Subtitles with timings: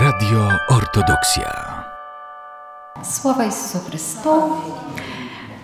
[0.00, 1.82] Radio Ortodoksja.
[3.02, 4.30] Sława Jezusu Chrystu,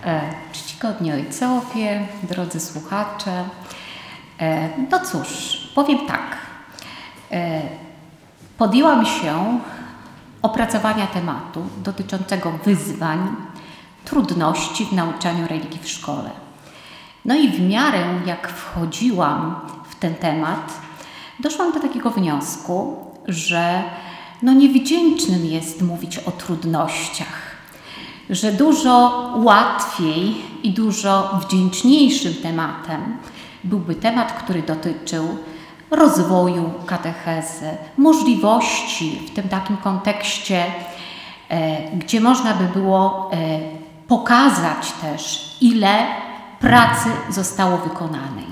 [0.05, 3.49] e, czcigodni ojcowie, drodzy słuchacze.
[4.39, 6.37] E, no cóż, powiem tak.
[7.31, 7.61] E,
[8.57, 9.59] podjęłam się
[10.41, 13.35] opracowania tematu dotyczącego wyzwań,
[14.05, 16.29] trudności w nauczaniu religii w szkole.
[17.25, 20.73] No i w miarę jak wchodziłam w ten temat,
[21.39, 23.83] doszłam do takiego wniosku, że
[24.41, 27.55] no niewdzięcznym jest mówić o trudnościach,
[28.29, 33.17] że dużo łatwiej i dużo wdzięczniejszym tematem
[33.63, 35.37] byłby temat, który dotyczył
[35.91, 40.65] rozwoju katechezy, możliwości w tym takim kontekście,
[41.49, 43.59] e, gdzie można by było e,
[44.07, 46.05] pokazać też, ile
[46.59, 48.45] pracy zostało wykonanej.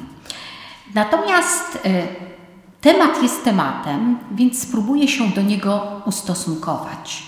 [0.95, 1.89] Natomiast e,
[2.83, 7.23] temat jest tematem, więc spróbuję się do niego ustosunkować.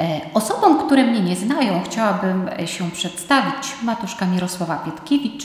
[0.00, 3.74] E, osobom, które mnie nie znają, chciałabym się przedstawić.
[3.82, 5.44] Matuszka Mirosława Pietkiewicz.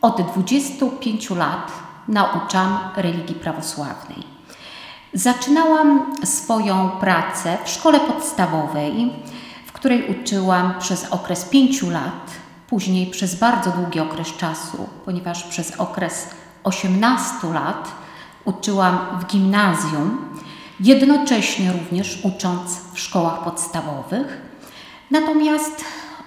[0.00, 1.72] Od 25 lat
[2.08, 4.22] nauczam religii prawosławnej.
[5.12, 9.12] Zaczynałam swoją pracę w szkole podstawowej,
[9.66, 12.30] w której uczyłam przez okres 5 lat,
[12.66, 16.28] później przez bardzo długi okres czasu, ponieważ przez okres
[16.64, 18.01] 18 lat
[18.44, 20.18] uczyłam w gimnazjum,
[20.80, 24.40] jednocześnie również ucząc w szkołach podstawowych.
[25.10, 25.84] Natomiast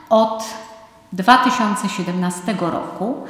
[0.09, 0.43] od
[1.13, 3.23] 2017 roku,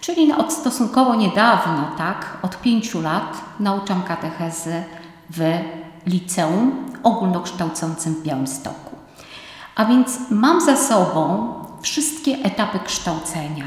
[0.00, 4.84] czyli od stosunkowo niedawno, tak, od pięciu lat, nauczam katechezy
[5.30, 5.58] w
[6.06, 8.96] liceum ogólnokształcącym w Białymstoku.
[9.74, 13.64] A więc mam za sobą wszystkie etapy kształcenia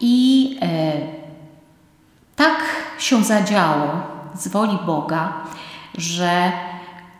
[0.00, 1.17] i e,
[2.38, 2.58] tak
[2.98, 3.88] się zadziało
[4.34, 5.32] z woli Boga,
[5.94, 6.52] że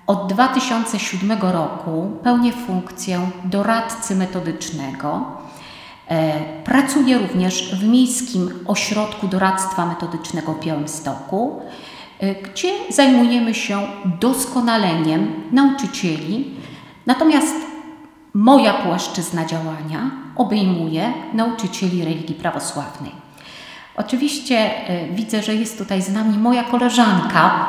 [0.06, 5.24] od 2007 roku pełnię funkcję doradcy metodycznego.
[6.08, 11.62] E, pracuję również w Miejskim Ośrodku Doradztwa Metodycznego w Białymstoku,
[12.20, 13.80] e, gdzie zajmujemy się
[14.20, 16.54] doskonaleniem nauczycieli.
[17.06, 17.56] Natomiast
[18.34, 23.27] moja płaszczyzna działania obejmuje nauczycieli religii prawosławnej.
[23.98, 24.56] Oczywiście
[24.88, 27.66] e, widzę, że jest tutaj z nami moja koleżanka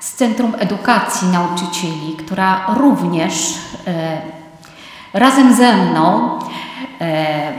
[0.00, 3.34] z Centrum Edukacji Nauczycieli, która również
[3.86, 4.20] e,
[5.12, 6.38] razem ze mną
[7.00, 7.52] e,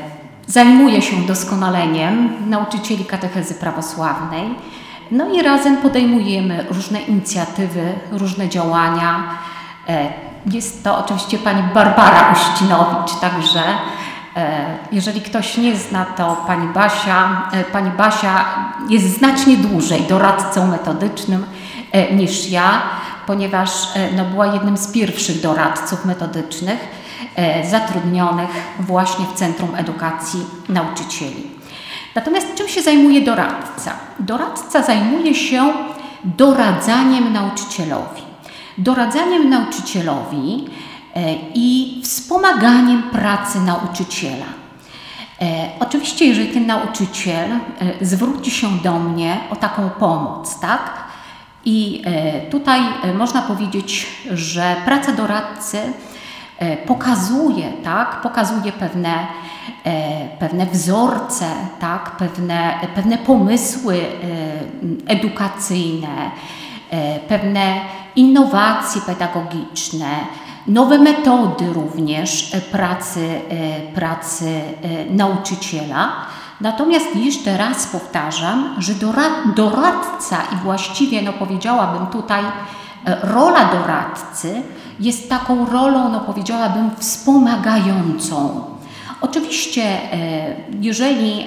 [0.48, 4.56] zajmuje się doskonaleniem nauczycieli katechezy prawosławnej.
[5.12, 9.24] No i razem podejmujemy różne inicjatywy, różne działania.
[10.46, 13.64] Jest to oczywiście pani Barbara Uścinowicz, także
[14.92, 18.46] jeżeli ktoś nie zna, to pani Basia, e, pani Basia
[18.90, 21.46] jest znacznie dłużej doradcą metodycznym
[21.92, 22.82] e, niż ja,
[23.28, 23.70] ponieważ
[24.16, 27.04] no, była jednym z pierwszych doradców metodycznych
[27.70, 28.50] zatrudnionych
[28.80, 31.52] właśnie w Centrum Edukacji Nauczycieli.
[32.16, 33.92] Natomiast czym się zajmuje doradca?
[34.20, 35.74] Doradca zajmuje się
[36.24, 38.22] doradzaniem nauczycielowi.
[38.78, 40.83] Doradzaniem nauczycielowi E,
[41.54, 44.46] i wspomaganiem pracy nauczyciela.
[45.42, 47.60] E, oczywiście, jeżeli ten nauczyciel e,
[48.06, 51.04] zwróci się do mnie o taką pomoc, tak?
[51.66, 52.04] I
[52.52, 52.82] tutaj
[53.14, 55.78] można powiedzieć, że praca doradcy
[56.88, 58.22] pokazuje, tak?
[58.22, 59.28] Pokazuje pewne,
[60.40, 61.46] pewne wzorce,
[61.80, 62.12] tak?
[62.18, 64.02] Pewne, pewne pomysły
[65.08, 66.32] edukacyjne,
[67.28, 67.82] pewne
[68.16, 70.08] innowacje pedagogiczne,
[70.68, 76.12] nowe metody również e, pracy, e, pracy e, nauczyciela.
[76.62, 78.94] Natomiast jeszcze raz powtarzam, że
[79.56, 82.44] doradca i właściwie no powiedziałabym tutaj
[83.24, 84.62] rola doradcy
[85.00, 88.64] jest taką rolą, no powiedziałabym, wspomagającą.
[89.22, 89.98] Oczywiście,
[90.82, 91.46] jeżeli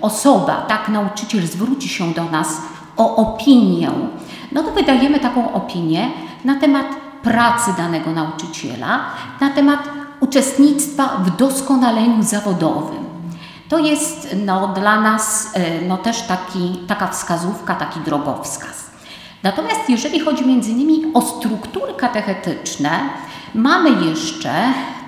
[0.00, 2.62] osoba, tak nauczyciel zwróci się do nas
[2.96, 3.90] o opinię,
[4.52, 6.10] no to wydajemy taką opinię
[6.44, 6.86] na temat
[7.22, 9.00] pracy danego nauczyciela,
[9.40, 9.80] na temat
[10.20, 13.04] uczestnictwa w doskonaleniu zawodowym.
[13.68, 18.90] To jest no, dla nas e, no, też taki, taka wskazówka, taki drogowskaz.
[19.42, 22.90] Natomiast jeżeli chodzi między innymi o struktury katechetyczne,
[23.54, 24.52] mamy jeszcze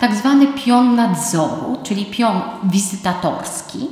[0.00, 3.88] tak zwany pion nadzoru, czyli pion wizytatorski.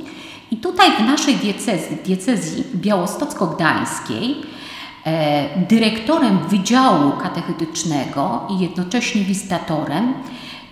[0.51, 4.35] I tutaj w naszej diecezji, diecezji białostocko-gdańskiej,
[5.69, 10.13] dyrektorem Wydziału Katechetycznego i jednocześnie wizytatorem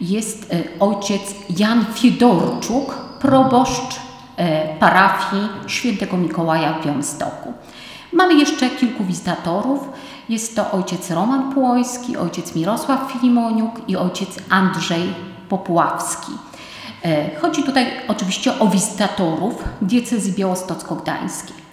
[0.01, 3.99] jest e, ojciec Jan Fiedorczuk, proboszcz
[4.37, 7.53] e, parafii świętego Mikołaja w Białymstoku.
[8.13, 9.89] Mamy jeszcze kilku wizytatorów.
[10.29, 15.13] Jest to ojciec Roman Płoński, ojciec Mirosław Filimoniuk i ojciec Andrzej
[15.49, 16.31] Popławski.
[17.05, 21.68] E, chodzi tutaj oczywiście o wizytatorów diecezji białostocko-gdańskiej.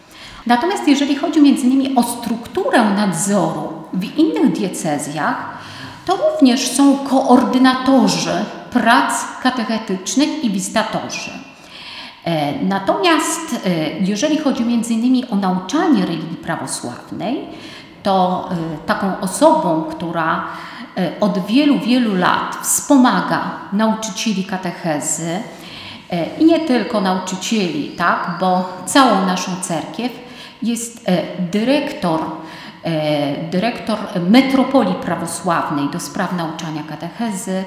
[0.46, 5.58] Natomiast jeżeli chodzi między innymi o strukturę nadzoru w innych diecezjach,
[6.04, 9.12] to również są koordynatorzy prac
[9.42, 11.30] katechetycznych i wizytatorzy.
[12.24, 17.44] E, natomiast e, jeżeli chodzi między innymi o nauczanie religii prawosławnej,
[18.02, 18.48] to
[18.86, 20.46] taką osobą, która
[20.96, 25.40] E, od wielu, wielu lat wspomaga nauczycieli katechezy
[26.10, 30.12] e, i nie tylko nauczycieli, tak, bo całą naszą cerkiew
[30.62, 31.22] jest e,
[31.52, 32.20] dyrektor,
[33.50, 33.98] dyrektor
[34.30, 37.64] metropolii prawosławnej do spraw nauczania katechezy,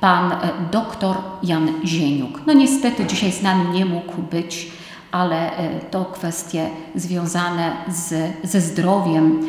[0.00, 0.32] pan
[0.70, 2.40] doktor Jan Zieniuk.
[2.46, 4.72] No niestety dzisiaj z nami nie mógł być,
[5.12, 5.50] ale
[5.90, 9.48] to kwestie związane z, ze zdrowiem.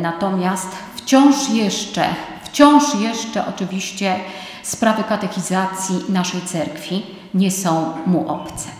[0.00, 2.04] Natomiast wciąż jeszcze
[2.48, 4.16] Wciąż jeszcze oczywiście
[4.62, 8.77] sprawy katechizacji naszej cerkwi nie są mu obce.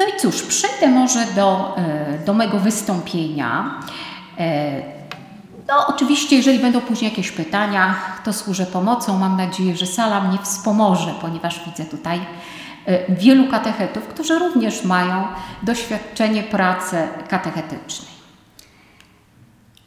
[0.00, 3.80] No i cóż, przejdę może do, e, do mego wystąpienia.
[4.38, 4.82] E,
[5.68, 7.94] no, oczywiście, jeżeli będą później jakieś pytania,
[8.24, 9.18] to służę pomocą.
[9.18, 12.20] Mam nadzieję, że sala mnie wspomoże, ponieważ widzę tutaj
[12.86, 15.24] e, wielu katechetów, którzy również mają
[15.62, 16.96] doświadczenie pracy
[17.28, 18.10] katechetycznej.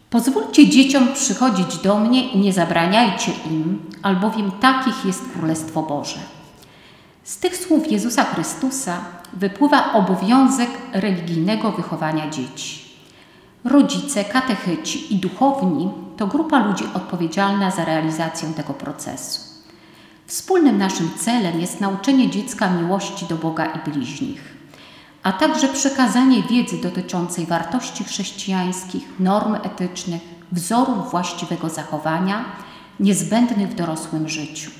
[0.10, 6.20] Pozwólcie dzieciom przychodzić do mnie i nie zabraniajcie im, albowiem takich jest Królestwo Boże.
[7.24, 8.98] Z tych słów Jezusa Chrystusa
[9.34, 12.84] wypływa obowiązek religijnego wychowania dzieci.
[13.64, 19.42] Rodzice, katechyci i duchowni to grupa ludzi odpowiedzialna za realizację tego procesu.
[20.28, 24.54] Wspólnym naszym celem jest nauczenie dziecka miłości do Boga i bliźnich
[25.24, 30.22] a także przekazanie wiedzy dotyczącej wartości chrześcijańskich, norm etycznych,
[30.52, 32.46] wzorów właściwego zachowania,
[33.00, 34.72] niezbędnych w dorosłym życiu.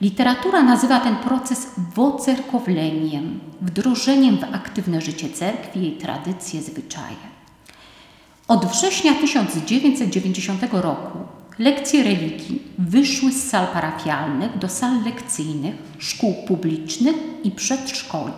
[0.00, 7.16] Literatura nazywa ten proces wocerkowleniem, wdrożeniem w aktywne życie cerkwi, jej tradycje, zwyczaje.
[8.48, 11.18] Od września 1990 roku
[11.58, 18.32] lekcje religii wyszły z sal parafialnych do sal lekcyjnych szkół publicznych i przedszkoli.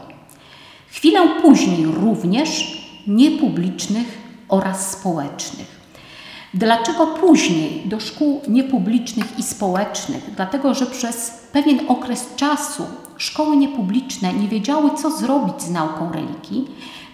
[0.90, 4.18] Chwilę później również niepublicznych
[4.48, 5.77] oraz społecznych.
[6.54, 10.30] Dlaczego później do szkół niepublicznych i społecznych?
[10.36, 12.82] Dlatego, że przez pewien okres czasu
[13.16, 16.64] szkoły niepubliczne nie wiedziały, co zrobić z nauką religii,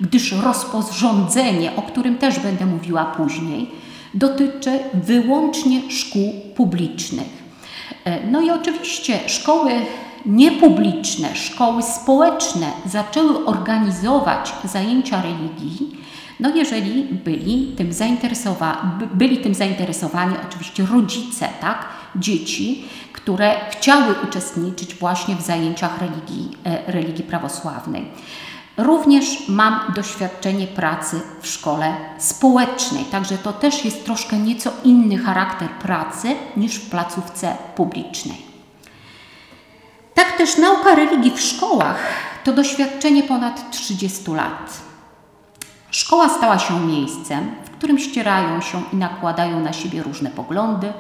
[0.01, 3.71] gdyż rozporządzenie, o którym też będę mówiła później,
[4.15, 7.45] dotyczy wyłącznie szkół publicznych.
[8.05, 9.73] E, no i oczywiście szkoły
[10.27, 15.97] niepubliczne, szkoły społeczne zaczęły organizować zajęcia religii,
[16.41, 24.95] no jeżeli byli tym, zainteresowa byli tym zainteresowani oczywiście rodzice, tak, dzieci, które chciały uczestniczyć
[24.95, 28.05] właśnie w zajęciach religii, e, religii prawosławnej.
[28.77, 35.69] Również mam doświadczenie pracy w szkole społecznej, także to też jest troszkę nieco inny charakter
[35.69, 38.39] pracy niż w placówce publicznej.
[40.15, 41.99] Tak też nauka religii w szkołach
[42.45, 44.94] to doświadczenie ponad 30 lat.
[45.95, 50.93] Szkoła stała się miejscem, w którym ścierają się i nakładają na siebie różne poglądy,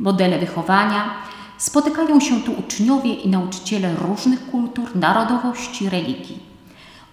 [0.00, 1.14] modele wychowania.
[1.58, 6.42] Spotykają się tu uczniowie i nauczyciele różnych kultur, narodowości, religii.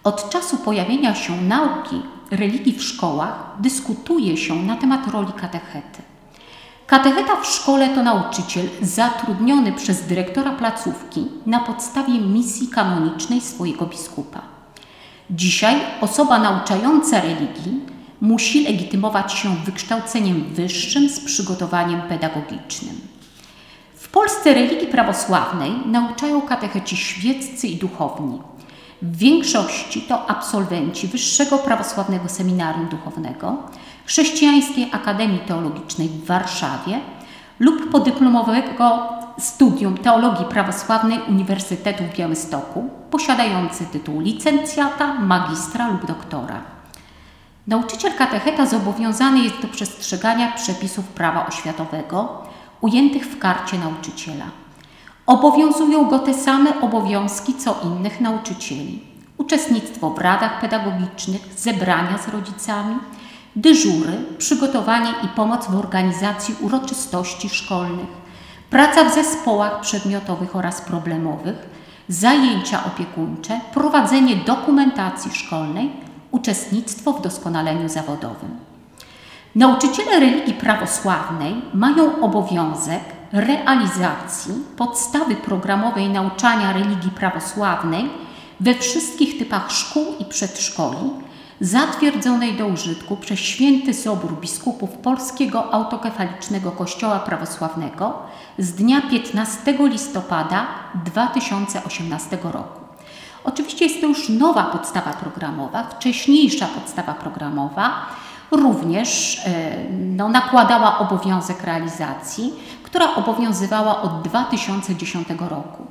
[0.04, 2.02] Od czasu pojawienia się nauki
[2.32, 6.02] religii w szkołach dyskutuje się na temat roli katechety.
[6.88, 14.53] Katecheta w szkole to nauczyciel zatrudniony przez dyrektora placówki na podstawie misji kanonicznej swojego biskupa.
[15.30, 17.80] Dzisiaj osoba nauczająca religii
[18.22, 23.02] musi legitymować się wykształceniem wyższym z przygotowaniem pedagogicznym.
[23.96, 28.42] W Polsce religii prawosławnej nauczają katecheci świeccy i duchowni.
[29.02, 33.58] W większości to absolwenci Wyższego Prawosławnego Seminarium Duchownego,
[34.06, 37.00] Chrześcijańskiej Akademii Teologicznej w Warszawie
[37.64, 46.62] lub podyplomowego studium Teologii Prawosławnej Uniwersytetu w Białymstoku, posiadający tytuł licencjata, magistra lub doktora.
[47.68, 52.44] Nauczyciel katecheta zobowiązany jest do przestrzegania przepisów prawa oświatowego
[52.82, 54.46] ujętych w karcie nauczyciela.
[55.26, 59.04] Obowiązują go te same obowiązki co innych nauczycieli.
[59.38, 62.96] Uczestnictwo w radach pedagogicznych, zebrania z rodzicami,
[63.56, 68.10] dyżury, przygotowanie i pomoc w organizacji uroczystości szkolnych,
[68.70, 71.56] praca w zespołach przedmiotowych oraz problemowych,
[72.10, 75.92] zajęcia opiekuńcze, prowadzenie dokumentacji szkolnej
[76.32, 78.58] uczestnictwo w doskonaleniu zawodowym.
[79.56, 88.10] Nauczyciele religii prawosławnej mają obowiązek realizacji podstawy programowej nauczania religii prawosławnej
[88.60, 91.10] we wszystkich typach szkół i przedszkoli,
[91.64, 98.14] zatwierdzonej do użytku przez Święty Sobór Biskupów Polskiego Autokefalicznego Kościoła Prawosławnego
[98.58, 100.66] z dnia 15 listopada
[101.06, 102.80] 2018 roku.
[103.44, 108.06] Oczywiście jest to już nowa podstawa programowa, wcześniejsza podstawa programowa
[108.52, 109.42] również
[109.92, 112.54] no, nakładała obowiązek realizacji,
[112.84, 115.88] która obowiązywała od 2010 roku.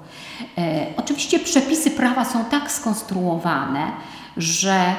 [0.58, 3.92] E, oczywiście przepisy prawa są tak skonstruowane,
[4.36, 4.94] że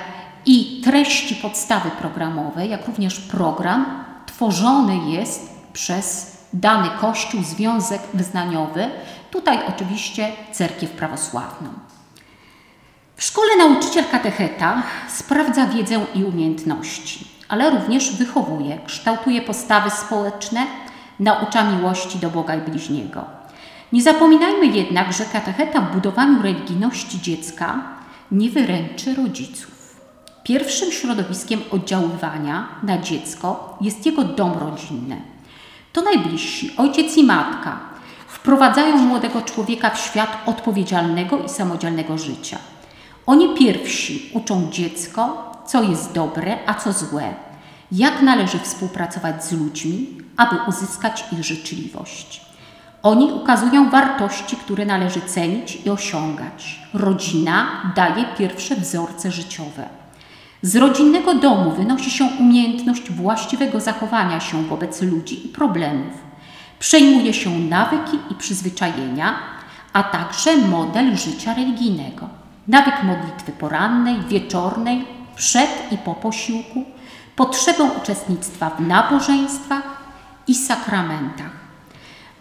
[0.45, 8.89] i treści podstawy programowej, jak również program tworzony jest przez dany kościół, związek wyznaniowy,
[9.31, 11.69] tutaj oczywiście cerkiew prawosławną.
[13.15, 20.67] W szkole nauczyciel katecheta sprawdza wiedzę i umiejętności, ale również wychowuje, kształtuje postawy społeczne,
[21.19, 23.25] naucza miłości do Boga i bliźniego.
[23.91, 27.83] Nie zapominajmy jednak, że katecheta w budowaniu religijności dziecka
[28.31, 29.72] nie wyręczy rodziców.
[30.43, 35.21] Pierwszym środowiskiem oddziaływania na dziecko jest jego dom rodzinny.
[35.93, 37.79] To najbliżsi, ojciec i matka,
[38.27, 42.57] wprowadzają młodego człowieka w świat odpowiedzialnego i samodzielnego życia.
[43.25, 47.33] Oni pierwsi uczą dziecko, co jest dobre, a co złe,
[47.91, 50.07] jak należy współpracować z ludźmi,
[50.37, 52.41] aby uzyskać ich życzliwość.
[53.03, 56.79] Oni ukazują wartości, które należy cenić i osiągać.
[56.93, 60.02] Rodzina daje pierwsze wzorce życiowe.
[60.63, 66.13] Z rodzinnego domu wynosi się umiejętność właściwego zachowania się wobec ludzi i problemów.
[66.79, 69.35] Przejmuje się nawyki i przyzwyczajenia,
[69.93, 72.29] a także model życia religijnego.
[72.67, 75.05] Nawyk modlitwy porannej, wieczornej,
[75.35, 76.83] przed i po posiłku,
[77.35, 80.03] potrzebę uczestnictwa w nabożeństwach
[80.47, 81.51] i sakramentach.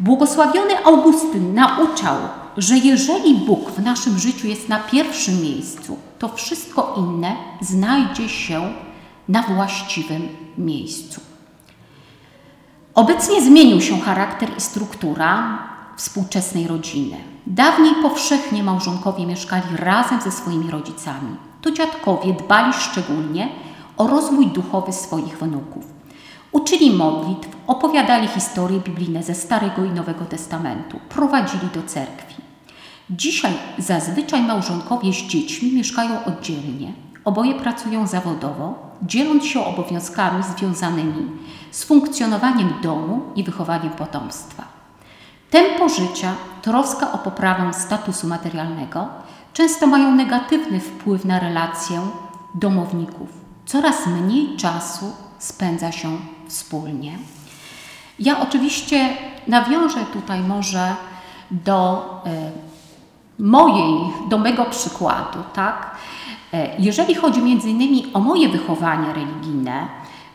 [0.01, 2.17] Błogosławiony Augustyn nauczał,
[2.57, 8.73] że jeżeli Bóg w naszym życiu jest na pierwszym miejscu, to wszystko inne znajdzie się
[9.29, 11.21] na właściwym miejscu.
[12.95, 15.59] Obecnie zmienił się charakter i struktura
[15.97, 17.17] współczesnej rodziny.
[17.47, 21.37] Dawniej powszechnie małżonkowie mieszkali razem ze swoimi rodzicami.
[21.63, 23.49] To dziadkowie dbali szczególnie
[23.97, 25.85] o rozwój duchowy swoich wnuków.
[26.53, 32.52] Uczyli modlitw, opowiadali historie biblijne ze Starego i Nowego Testamentu, prowadzili do cerkwi.
[33.17, 36.93] Dzisiaj zazwyczaj małżonkowie z dziećmi mieszkają oddzielnie.
[37.25, 41.31] Oboje pracują zawodowo, dzieląc się obowiązkami związanymi
[41.71, 44.65] z funkcjonowaniem domu i wychowaniem potomstwa.
[45.51, 49.09] Tempo życia, troska o poprawę statusu materialnego
[49.53, 52.01] często mają negatywny wpływ na relację
[52.55, 53.29] domowników.
[53.67, 57.19] Coraz mniej czasu spędza się wspólnie.
[58.19, 59.09] Ja oczywiście
[59.47, 60.97] nawiążę tutaj może
[61.51, 62.72] do e,
[63.39, 63.95] mojej,
[64.29, 65.91] do mego przykładu, tak?
[66.53, 69.87] E, jeżeli chodzi między innymi o moje wychowanie religijne,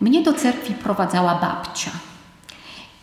[0.01, 1.91] mnie do cerkwi prowadzała babcia.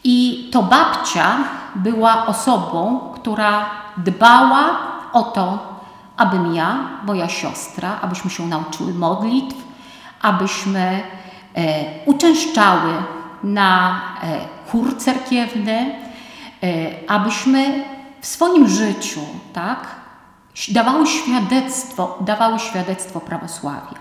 [0.04, 1.36] I to babcia
[1.74, 4.78] była osobą, która dbała
[5.12, 5.58] o to,
[6.16, 9.56] abym ja, moja siostra, abyśmy się nauczyły modlitw,
[10.22, 11.02] abyśmy
[11.54, 12.92] e, uczęszczały
[13.44, 14.38] na e,
[14.70, 15.94] chór cerkiewny,
[16.62, 17.84] e, abyśmy
[18.24, 19.20] w swoim życiu
[19.52, 19.86] tak,
[20.68, 23.98] dawały świadectwo, dawały świadectwo prawosławia.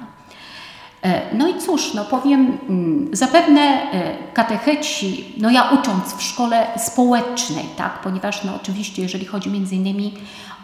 [1.02, 6.68] E, no i cóż, no powiem, mm, zapewne e, katecheci, no ja ucząc w szkole
[6.78, 10.14] społecznej, tak, ponieważ no oczywiście jeżeli chodzi między innymi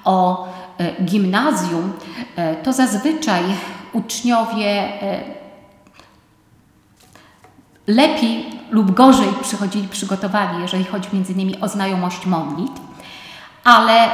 [0.04, 0.48] o
[0.78, 1.94] e, gimnazjum,
[2.64, 3.44] to zazwyczaj
[3.94, 4.90] uczniowie
[7.88, 12.89] lepiej lub gorzej przychodzili przygotowani, jeżeli chodzi między innymi o znajomość modlitw,
[13.64, 14.10] ale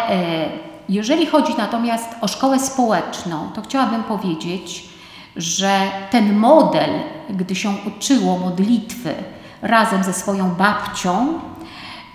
[0.89, 4.89] jeżeli chodzi natomiast o szkołę społeczną, to chciałabym powiedzieć,
[5.35, 5.79] że
[6.11, 6.89] ten model,
[7.29, 9.13] gdy się uczyło modlitwy
[9.61, 11.39] razem ze swoją babcią,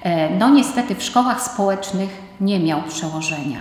[0.03, 3.59] e, no niestety w szkołach społecznych nie miał przełożenia.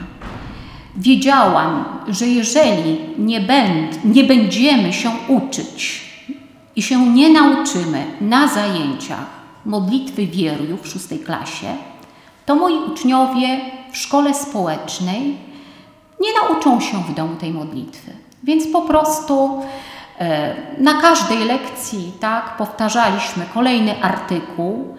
[0.96, 6.10] Wiedziałam, że jeżeli nie, będ, nie będziemy się uczyć
[6.76, 9.26] i się nie nauczymy na zajęciach
[9.66, 11.68] modlitwy wierujów w szóstej klasie,
[12.50, 13.60] to moi uczniowie
[13.92, 15.38] w szkole społecznej
[16.20, 18.12] nie nauczą się w domu tej modlitwy.
[18.44, 19.62] Więc po prostu
[20.20, 24.96] e, na każdej lekcji tak, powtarzaliśmy kolejny artykuł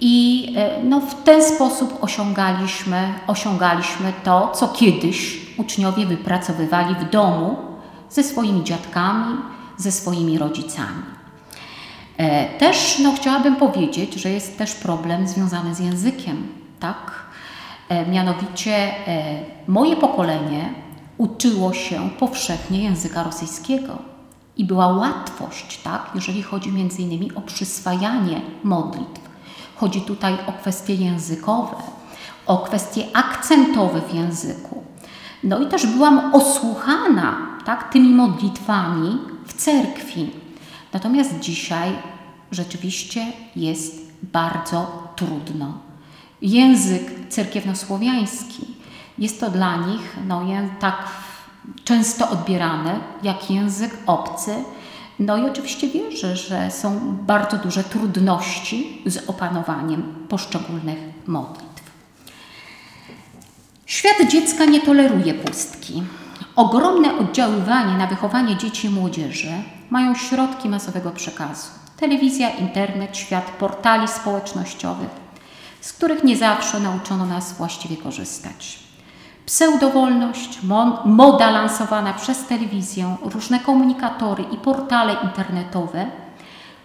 [0.00, 7.56] i e, no, w ten sposób osiągaliśmy, osiągaliśmy to, co kiedyś uczniowie wypracowywali w domu
[8.10, 9.36] ze swoimi dziadkami,
[9.76, 11.02] ze swoimi rodzicami.
[12.16, 17.12] E, też no, chciałabym powiedzieć, że jest też problem związany z językiem, tak?
[17.88, 18.74] E, mianowicie
[19.08, 20.74] e, moje pokolenie
[21.18, 23.98] uczyło się powszechnie języka rosyjskiego
[24.56, 29.20] i była łatwość, tak, jeżeli chodzi między innymi o przyswajanie modlitw.
[29.76, 31.76] Chodzi tutaj o kwestie językowe,
[32.46, 34.82] o kwestie akcentowe w języku.
[35.44, 40.30] No i też byłam osłuchana tak, tymi modlitwami w cerkwi.
[40.92, 41.92] Natomiast dzisiaj
[42.50, 45.78] rzeczywiście jest bardzo trudno.
[46.42, 48.66] Język cerkiewnosłowiański
[49.18, 50.42] jest to dla nich no,
[50.80, 50.96] tak
[51.84, 54.54] często odbierany jak język obcy.
[55.18, 61.66] No i oczywiście wierzę, że są bardzo duże trudności z opanowaniem poszczególnych modlitw.
[63.86, 66.02] Świat dziecka nie toleruje pustki.
[66.56, 69.52] Ogromne oddziaływanie na wychowanie dzieci i młodzieży
[69.90, 71.68] mają środki masowego przekazu.
[71.96, 75.10] Telewizja, internet, świat portali społecznościowych,
[75.86, 78.78] z których nie zawsze nauczono nas właściwie korzystać.
[79.46, 80.58] Pseudowolność,
[81.04, 86.06] moda lansowana przez telewizję, różne komunikatory i portale internetowe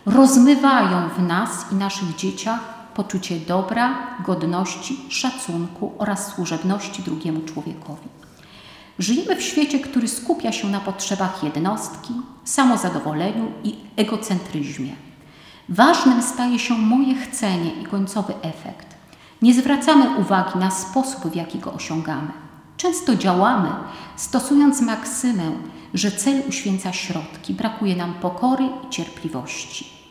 [0.05, 2.59] rozmywają w nas i naszych dzieciach
[2.93, 8.07] poczucie dobra, godności, szacunku oraz służebności drugiemu człowiekowi.
[8.99, 14.95] Żyjemy w świecie, który skupia się na potrzebach jednostki, samozadowoleniu i egocentryzmie.
[15.69, 18.90] Ważnym staje się moje chcenie i końcowy efekt.
[19.41, 22.31] Nie zwracamy uwagi na sposób, w jaki go osiągamy.
[22.77, 23.69] Często działamy,
[24.15, 25.51] stosując maksymę,
[25.93, 30.01] że cel uświęca środki, brakuje nam pokory i cierpliwości.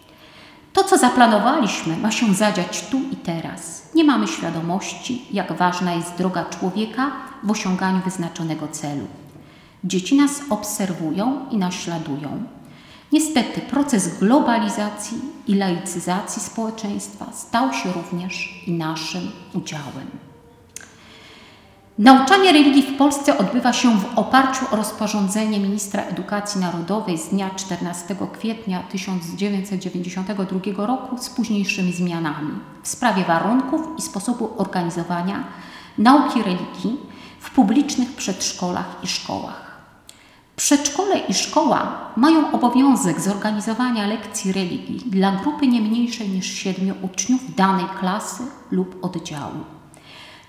[0.73, 3.95] To, co zaplanowaliśmy, ma się zadziać tu i teraz.
[3.95, 7.11] Nie mamy świadomości, jak ważna jest droga człowieka
[7.43, 9.07] w osiąganiu wyznaczonego celu.
[9.85, 12.45] Dzieci nas obserwują i naśladują.
[13.13, 20.11] Niestety proces globalizacji i laicyzacji społeczeństwa stał się również i naszym udziałem.
[21.99, 27.51] Nauczanie religii w Polsce odbywa się w oparciu o rozporządzenie ministra edukacji narodowej z dnia
[27.57, 35.45] 14 kwietnia 1992 roku z późniejszymi zmianami w sprawie warunków i sposobu organizowania
[35.99, 37.01] nauki religii
[37.41, 39.70] w publicznych przedszkolach i szkołach.
[40.61, 47.55] Przedszkole i szkoła mają obowiązek zorganizowania lekcji religii dla grupy nie mniejszej niż siedmiu uczniów
[47.55, 49.65] danej klasy lub oddziału.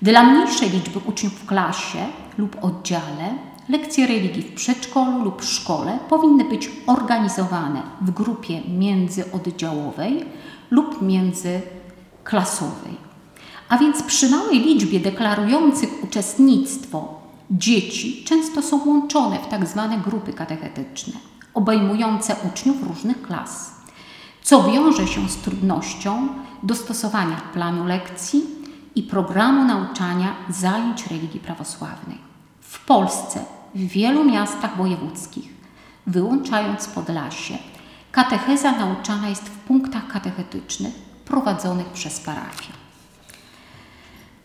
[0.01, 2.05] Dla mniejszej liczby uczniów w klasie
[2.37, 3.33] lub oddziale
[3.69, 10.25] lekcje religii w przedszkolu lub szkole powinny być organizowane w grupie międzyoddziałowej
[10.71, 12.95] lub międzyklasowej.
[13.69, 17.20] A więc przy małej liczbie deklarujących uczestnictwo
[17.51, 21.13] dzieci często są łączone w tak zwane grupy katechetyczne,
[21.53, 23.71] obejmujące uczniów różnych klas,
[24.43, 26.27] co wiąże się z trudnością
[26.63, 28.43] dostosowania planu lekcji
[28.95, 32.17] i programu nauczania zajęć religii prawosławnej.
[32.61, 35.53] W Polsce, w wielu miastach wojewódzkich,
[36.07, 37.57] wyłączając Podlasie,
[38.11, 40.93] katecheza nauczana jest w punktach katechetycznych
[41.25, 42.73] prowadzonych przez parafię.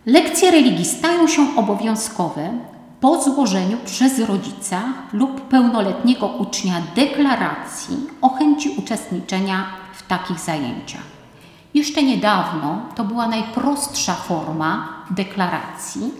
[0.06, 2.58] Lekcje religii stają się obowiązkowe
[3.00, 4.82] po złożeniu przez rodzica
[5.12, 11.16] lub pełnoletniego ucznia deklaracji o chęci uczestniczenia w takich zajęciach.
[11.74, 16.14] Jeszcze niedawno to była najprostsza forma deklaracji,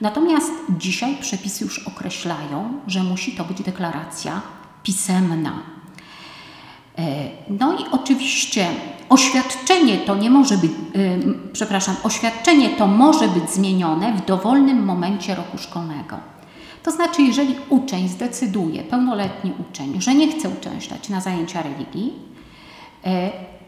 [0.00, 4.40] natomiast dzisiaj przepisy już określają, że musi to być deklaracja
[4.82, 5.75] pisemna.
[6.98, 8.66] E, no i oczywiście
[9.08, 15.34] oświadczenie to nie może być, yy, przepraszam, oświadczenie to może być zmienione w dowolnym momencie
[15.34, 16.16] roku szkolnego.
[16.82, 22.12] To znaczy, jeżeli uczeń zdecyduje, pełnoletni uczeń, że nie chce uczęszczać na zajęcia religii,
[23.04, 23.10] yy,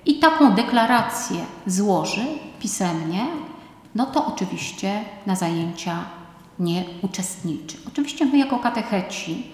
[0.06, 2.24] i taką deklarację złoży
[2.60, 3.26] pisemnie,
[3.94, 6.04] no to oczywiście na zajęcia
[6.58, 7.76] nie uczestniczy.
[7.88, 9.46] Oczywiście my jako katecheci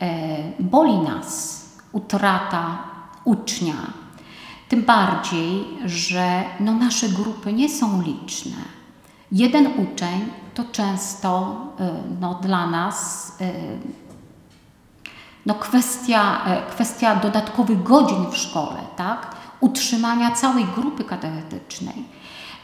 [0.00, 2.78] e, boli nas utrata
[3.24, 3.74] ucznia,
[4.68, 8.56] tym bardziej, że no nasze grupy nie są liczne.
[9.32, 10.20] Jeden uczeń
[10.54, 13.52] to często e, no, dla nas e,
[15.46, 19.36] no, kwestia, kwestia dodatkowych godzin w szkole, tak?
[19.60, 22.04] utrzymania całej grupy katechetycznej.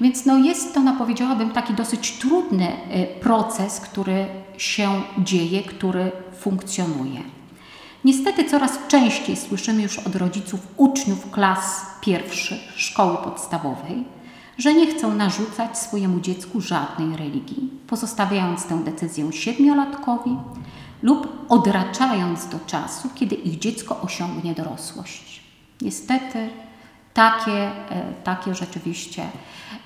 [0.01, 4.27] Więc no jest to, no powiedziałabym, taki dosyć trudny y, proces, który
[4.59, 7.21] się dzieje, który funkcjonuje.
[8.05, 14.05] Niestety coraz częściej słyszymy już od rodziców uczniów klas pierwszych szkoły podstawowej,
[14.59, 20.37] że nie chcą narzucać swojemu dziecku żadnej religii, pozostawiając tę decyzję siedmiolatkowi
[21.03, 25.43] lub odraczając do czasu, kiedy ich dziecko osiągnie dorosłość.
[25.81, 26.49] Niestety
[27.15, 29.27] takie, e, takie rzeczywiście,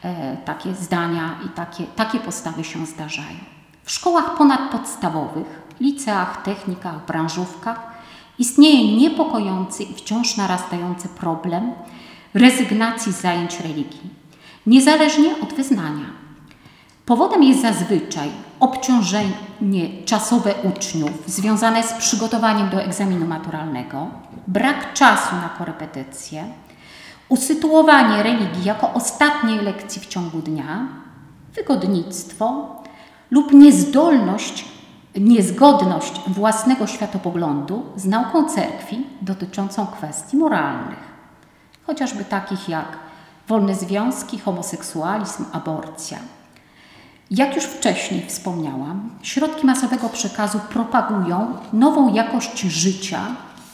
[0.03, 3.39] e, takie zdania i takie, takie postawy się zdarzają.
[3.85, 7.94] W szkołach ponadpodstawowych, liceach, technikach, branżówkach
[8.39, 11.73] istnieje niepokojący i wciąż narastający problem
[12.35, 14.11] rezygnacji z zajęć religii,
[14.67, 16.25] niezależnie od wyznania.
[17.07, 24.07] Powodem jest zazwyczaj obciążenie czasowe uczniów związane z przygotowaniem do egzaminu maturalnego,
[24.47, 26.45] brak czasu na korepetycje,
[27.29, 30.89] usytuowanie religii jako ostatniej lekcji w ciągu dnia,
[31.55, 32.77] wygodnictwo
[33.31, 34.65] lub niezdolność,
[35.17, 40.99] niezgodność własnego światopoglądu z nauką cerkwi dotyczącą kwestii moralnych,
[41.87, 42.99] chociażby takich jak
[43.49, 46.19] wolne związki, homoseksualizm, aborcja.
[47.31, 53.21] Jak już wcześniej wspomniałam, środki masowego przekazu propagują nową jakość życia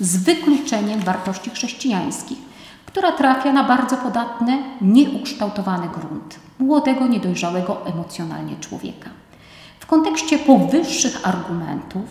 [0.00, 2.38] z wykluczeniem wartości chrześcijańskich,
[2.86, 9.10] która trafia na bardzo podatny, nieukształtowany grunt młodego, niedojrzałego emocjonalnie człowieka.
[9.90, 12.04] Kontekście powyższych argumentów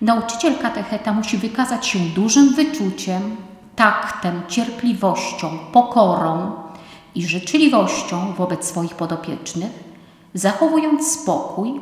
[0.00, 3.36] nauczyciel katecheta musi wykazać się dużym wyczuciem,
[3.76, 6.52] taktem, cierpliwością, pokorą
[7.14, 9.70] i życzliwością wobec swoich podopiecznych
[10.34, 11.80] zachowując spokój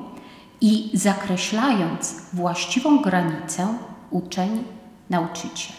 [0.60, 3.68] i zakreślając właściwą granicę
[4.10, 5.76] uczeń-nauczyciel.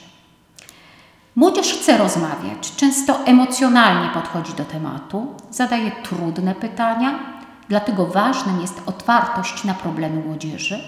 [1.36, 7.39] Młodzież chce rozmawiać, często emocjonalnie podchodzi do tematu, zadaje trudne pytania,
[7.70, 10.80] dlatego ważnym jest otwartość na problemy młodzieży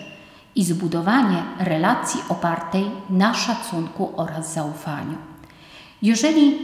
[0.55, 5.17] i zbudowanie relacji opartej na szacunku oraz zaufaniu.
[6.01, 6.59] Jeżeli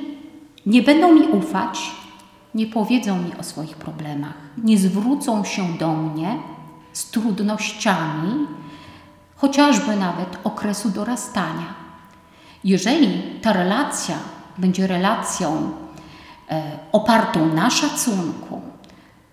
[0.66, 1.92] nie będą mi ufać,
[2.56, 6.40] nie powiedzą mi o swoich problemach, nie zwrócą się do mnie
[6.94, 8.48] z trudnościami,
[9.36, 11.74] chociażby nawet okresu dorastania.
[12.64, 14.16] Jeżeli ta relacja
[14.58, 15.72] będzie relacją
[16.50, 18.62] e, opartą na szacunku,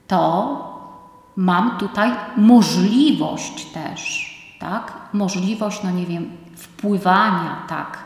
[0.07, 0.74] to
[1.37, 4.93] mam tutaj możliwość też, tak?
[5.13, 8.05] Możliwość, no nie wiem, wpływania, tak?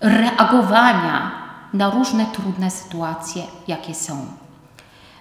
[0.00, 1.30] Reagowania
[1.74, 4.26] na różne trudne sytuacje, jakie są.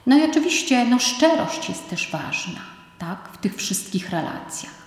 [0.06, 2.60] No i oczywiście no, szczerość jest też ważna
[3.00, 4.80] tak, w tych wszystkich relacjach.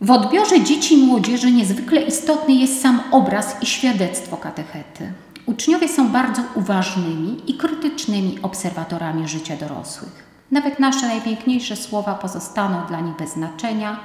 [0.00, 5.12] W odbiorze dzieci i młodzieży niezwykle istotny jest sam obraz i świadectwo katechety.
[5.46, 10.26] Uczniowie są bardzo uważnymi i krytycznymi obserwatorami życia dorosłych.
[10.50, 14.00] Nawet nasze najpiękniejsze słowa pozostaną dla nich bez znaczenia,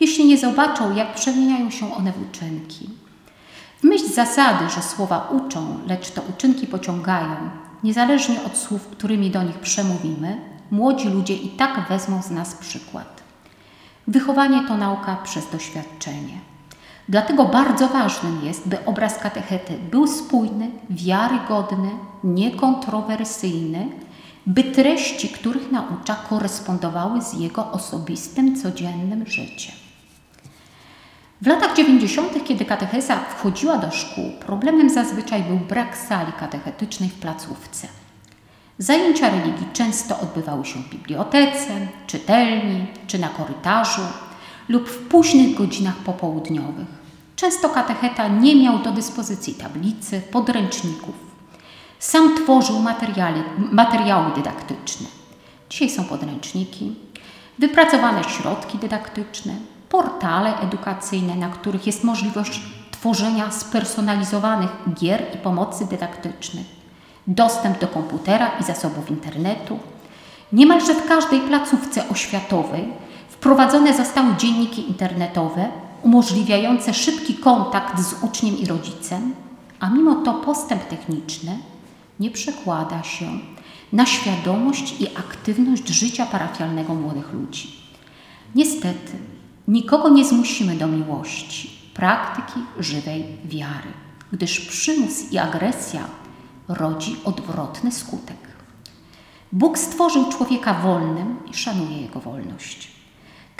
[0.00, 2.90] jeśli nie zobaczą, jak przemieniają się one w uczynki.
[3.80, 7.36] W myśl zasady, że słowa uczą, lecz to uczynki pociągają,
[7.84, 13.22] niezależnie od słów, którymi do nich przemówimy, młodzi ludzie i tak wezmą z nas przykład.
[14.08, 16.51] Wychowanie to nauka przez doświadczenie.
[17.08, 21.90] Dlatego bardzo ważnym jest, by obraz katechety był spójny, wiarygodny,
[22.24, 23.88] niekontrowersyjny,
[24.46, 29.74] by treści, których naucza, korespondowały z jego osobistym, codziennym życiem.
[31.42, 37.14] W latach 90., kiedy katecheza wchodziła do szkół, problemem zazwyczaj był brak sali katechetycznej w
[37.14, 37.88] placówce.
[38.78, 44.02] Zajęcia religii często odbywały się w bibliotece, czytelni czy na korytarzu
[44.72, 46.86] lub w późnych godzinach popołudniowych.
[47.36, 51.14] Często katecheta nie miał do dyspozycji tablicy, podręczników.
[51.98, 52.76] Sam tworzył
[53.72, 55.06] materiały, dydaktyczne.
[55.70, 56.94] Dzisiaj są podręczniki,
[57.58, 59.54] wypracowane środki dydaktyczne,
[59.88, 66.66] portale edukacyjne, na których jest możliwość tworzenia spersonalizowanych gier i pomocy dydaktycznych,
[67.26, 69.78] dostęp do komputera i zasobów internetu.
[70.52, 72.92] Niemalże w każdej placówce oświatowej
[73.42, 75.68] wprowadzone zostały dzienniki internetowe
[76.02, 79.34] umożliwiające szybki kontakt z uczniem i rodzicem,
[79.80, 81.58] a mimo to postęp techniczny
[82.20, 83.26] nie przekłada się
[83.92, 87.72] na świadomość i aktywność życia parafialnego młodych ludzi.
[88.54, 89.12] Niestety,
[89.68, 93.92] Nikogo nie zmusimy do miłości, praktyki żywej wiary,
[94.32, 96.04] gdyż przymus i agresja
[96.68, 98.36] rodzi odwrotny skutek.
[99.52, 103.01] Bóg stworzył człowieka wolnym i szanuje jego wolność.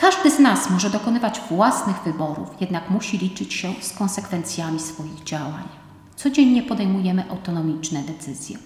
[0.03, 5.69] Każdy z nas może dokonywać własnych wyborów, jednak musi liczyć się z konsekwencjami swoich działań.
[6.17, 8.59] Codziennie podejmujemy autonomiczne decyzje.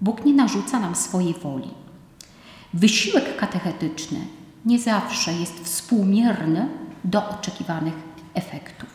[0.00, 1.70] Bóg nie narzuca nam swojej woli.
[2.74, 4.18] Wysiłek katechetyczny
[4.64, 6.68] nie zawsze jest współmierny
[7.04, 7.94] do oczekiwanych
[8.34, 8.88] efektów.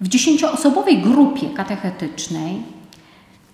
[0.00, 2.62] W dziesięcioosobowej grupie katechetycznej,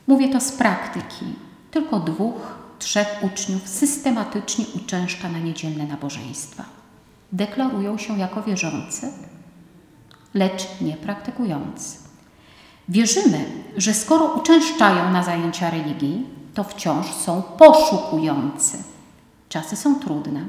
[0.06, 1.26] mówię to z praktyki,
[1.70, 6.75] tylko dwóch, trzech uczniów systematycznie uczęszcza na niedzielne nabożeństwa.
[7.32, 9.12] Deklarują się jako wierzący,
[10.34, 11.98] lecz nie praktykujący.
[12.88, 13.44] Wierzymy,
[13.76, 18.78] że skoro uczęszczają na zajęcia religii, to wciąż są poszukujący.
[19.48, 20.40] Czasy są trudne,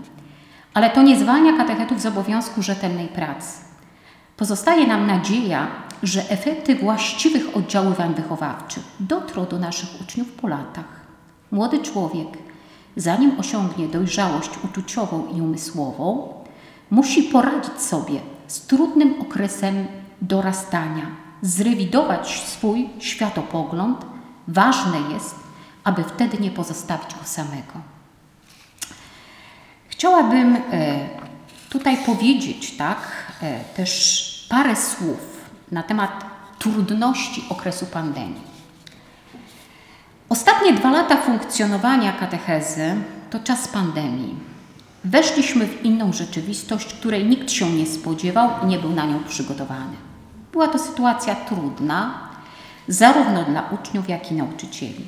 [0.73, 3.61] ale to nie zwalnia katechetów z obowiązku rzetelnej pracy.
[4.37, 5.67] Pozostaje nam nadzieja,
[6.03, 11.07] że efekty właściwych oddziaływań wychowawczych dotrą do naszych uczniów po latach.
[11.51, 12.27] Młody człowiek,
[12.95, 16.33] zanim osiągnie dojrzałość uczuciową i umysłową,
[16.89, 19.88] musi poradzić sobie z trudnym okresem
[20.21, 21.06] dorastania,
[21.41, 24.06] zrewidować swój światopogląd.
[24.47, 25.36] Ważne jest,
[25.84, 27.73] aby wtedy nie pozostawić go samego.
[29.88, 30.60] Chciałabym e,
[31.69, 32.97] tutaj powiedzieć tak,
[33.41, 36.26] e, też parę słów na temat
[36.60, 38.47] trudności okresu pandemii.
[40.30, 42.95] Ostatnie dwa lata funkcjonowania katechezy
[43.30, 44.36] to czas pandemii.
[45.10, 49.96] Weszliśmy w inną rzeczywistość, której nikt się nie spodziewał i nie był na nią przygotowany.
[50.52, 52.30] Była to sytuacja trudna,
[52.88, 55.08] zarówno dla uczniów, jak i nauczycieli.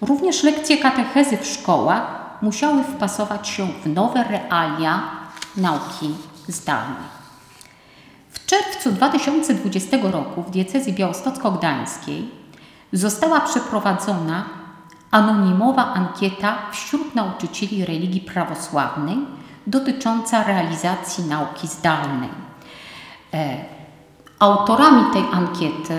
[0.00, 2.02] Również lekcje katechezy w szkołach
[2.42, 5.02] musiały wpasować się w nowe realia
[5.56, 6.14] nauki
[6.48, 7.08] zdalnej.
[8.30, 12.28] W czerwcu 2020 roku w diecezji białostocko-gdańskiej
[12.92, 14.57] została przeprowadzona
[15.10, 19.18] anonimowa ankieta wśród nauczycieli religii prawosławnej
[19.66, 22.30] dotycząca realizacji nauki zdalnej.
[23.34, 23.56] E,
[24.38, 25.98] autorami tej ankiety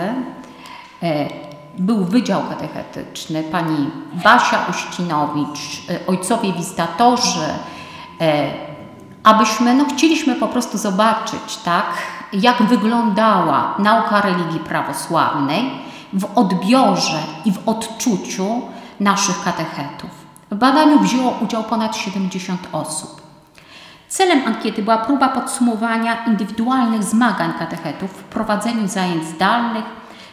[1.03, 1.29] e,
[1.77, 3.89] był Wydział Katechetyczny, pani
[4.23, 7.47] Basia Uścinowicz, e, ojcowie wizytatorzy,
[9.23, 11.85] abyśmy, no chcieliśmy po prostu zobaczyć, tak,
[12.33, 15.71] jak wyglądała nauka religii prawosławnej
[16.13, 18.61] w odbiorze i w odczuciu
[18.99, 20.09] naszych katechetów.
[20.51, 23.21] W badaniu wzięło udział ponad 70 osób.
[24.09, 29.85] Celem ankiety była próba podsumowania indywidualnych zmagań katechetów w prowadzeniu zajęć zdalnych,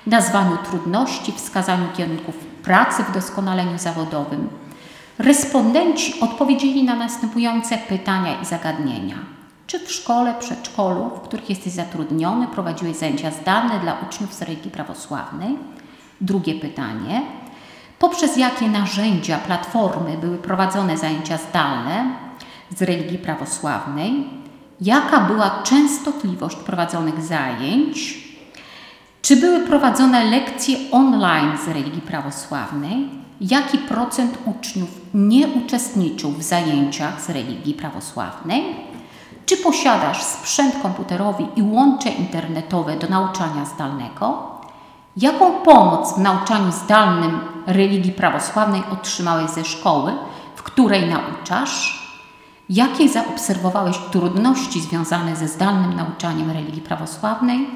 [0.06, 4.48] nazwaniu trudności, wskazaniu kierunków pracy w doskonaleniu zawodowym.
[5.18, 9.16] Respondenci odpowiedzieli na następujące pytania i zagadnienia.
[9.66, 14.70] Czy w szkole, przedszkolu, w których jesteś zatrudniony, prowadziłeś zajęcia zdalne dla uczniów z religii
[14.70, 15.58] prawosławnej?
[16.20, 17.22] Drugie pytanie
[17.98, 22.04] poprzez jakie narzędzia, platformy były prowadzone zajęcia zdalne
[22.76, 24.24] z religii prawosławnej,
[24.80, 28.26] jaka była częstotliwość prowadzonych zajęć,
[29.22, 33.08] czy były prowadzone lekcje online z religii prawosławnej,
[33.40, 38.76] jaki procent uczniów nie uczestniczył w zajęciach z religii prawosławnej,
[39.46, 44.55] czy posiadasz sprzęt komputerowy i łącze internetowe do nauczania zdalnego,
[45.16, 50.12] Jaką pomoc w nauczaniu zdalnym religii prawosławnej otrzymałeś ze szkoły,
[50.56, 52.06] w której nauczasz?
[52.68, 57.66] Jakie zaobserwowałeś trudności związane ze zdalnym nauczaniem religii prawosławnej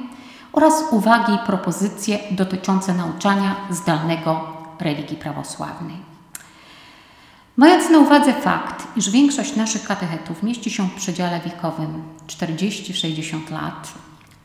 [0.53, 4.41] oraz uwagi i propozycje dotyczące nauczania zdalnego
[4.81, 5.97] religii prawosławnej?
[7.57, 13.93] Mając na uwadze fakt, iż większość naszych katechetów mieści się w przedziale wiekowym 40-60 lat,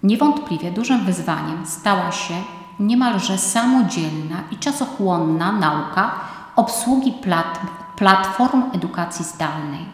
[0.04, 2.34] niewątpliwie dużym wyzwaniem stała się
[2.80, 6.12] niemalże samodzielna i czasochłonna nauka
[6.56, 7.60] obsługi plat
[7.96, 9.86] platform edukacji zdalnej.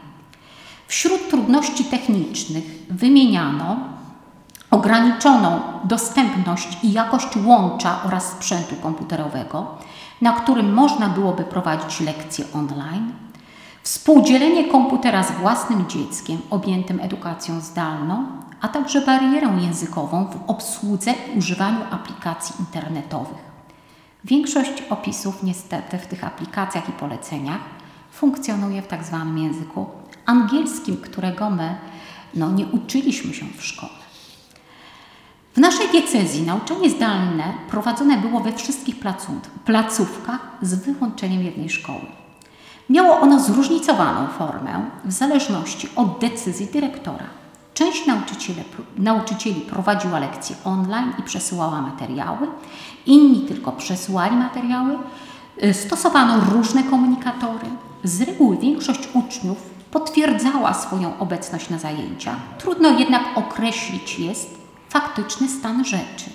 [0.88, 3.76] Wśród trudności technicznych wymieniano
[4.72, 9.78] ograniczoną dostępność i jakość łącza oraz sprzętu komputerowego,
[10.22, 13.14] na którym można byłoby prowadzić lekcje online,
[13.84, 18.28] współdzielenie komputera z własnym dzieckiem objętym edukacją zdalną,
[18.62, 23.52] a także barierę językową w obsłudze i używaniu aplikacji internetowych.
[24.24, 27.62] Większość opisów niestety w tych aplikacjach i poleceniach
[28.12, 29.86] funkcjonuje w tak zwanym języku
[30.26, 31.76] angielskim, którego my
[32.34, 34.02] no, nie uczyliśmy się w szkole.
[35.54, 38.96] W naszej diecezji nauczanie zdalne prowadzone było we wszystkich
[39.66, 42.21] placówkach z wyłączeniem jednej szkoły.
[42.92, 47.26] Miało ono zróżnicowaną formę w zależności od decyzji dyrektora.
[47.74, 48.04] Część
[48.98, 52.48] nauczycieli, prowadziła lekcje online i przesyłała materiały,
[53.06, 54.98] inni tylko przesyłali materiały.
[55.64, 57.68] Y, stosowano różne komunikatory.
[58.04, 59.58] Z reguły większość uczniów
[59.92, 62.38] potwierdzała swoją obecność na zajęciach.
[62.58, 64.58] Trudno jednak określić jest
[64.90, 66.30] faktyczny stan rzeczy,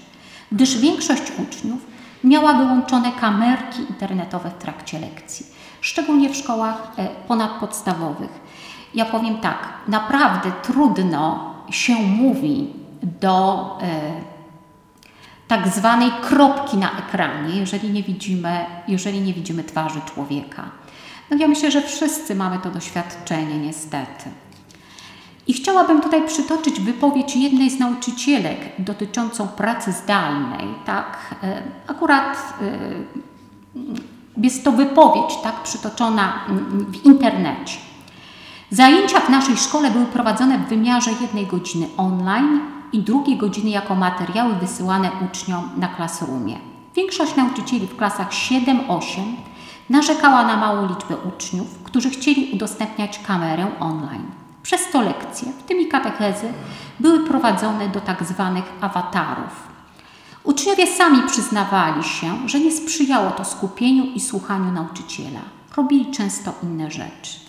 [0.53, 1.81] gdyż większość uczniów
[2.25, 5.56] miała wyłączone kamerki internetowe w trakcie lekcji,
[5.87, 8.47] szczególnie w szkołach e, ponadpodstawowych
[8.97, 12.73] ja powiem tak, naprawdę trudno się mówi
[13.21, 14.01] do e,
[15.49, 20.71] tak zwanej kropki na ekranie, jeżeli nie widzimy, jeżeli nie widzimy twarzy człowieka.
[21.31, 24.31] No ja myślę, że wszyscy mamy to doświadczenie niestety.
[25.47, 30.69] I chciałabym tutaj przytoczyć wypowiedź jednej z nauczycielek dotyczącą pracy zdalnej.
[30.87, 31.35] Tak?
[31.43, 32.55] E, akurat
[34.37, 36.33] jest to wypowiedź tak, przytoczona
[36.89, 37.79] w internecie.
[38.71, 42.61] Zajęcia w naszej szkole były prowadzone w wymiarze jednej godziny online
[42.93, 46.57] i drugiej godziny jako materiały wysyłane uczniom na klasrumie.
[46.95, 49.03] Większość nauczycieli w klasach 7-8
[49.91, 54.27] narzekała na małą liczbę uczniów, którzy chcieli udostępniać kamerę online.
[54.63, 56.53] Przez to lekcje, w tym i katechezy,
[57.01, 59.76] były prowadzone do tak zwanych awatarów.
[60.47, 65.41] Uczniowie sami przyznawali się, że nie sprzyjało to skupieniu i słuchaniu nauczyciela.
[65.77, 67.41] Robili często inne rzeczy.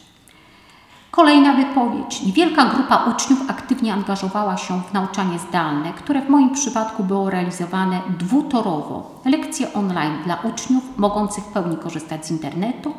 [1.11, 2.21] Kolejna wypowiedź.
[2.23, 8.01] Niewielka grupa uczniów aktywnie angażowała się w nauczanie zdalne, które w moim przypadku było realizowane
[8.19, 9.21] dwutorowo.
[9.25, 12.93] Lekcje online dla uczniów mogących w pełni korzystać z internetu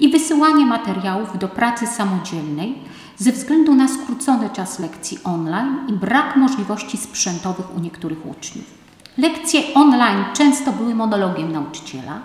[0.00, 2.78] i wysyłanie materiałów do pracy samodzielnej
[3.16, 8.75] ze względu na skrócony czas lekcji online i brak możliwości sprzętowych u niektórych uczniów.
[9.18, 12.20] Lekcje online często były monologiem nauczyciela.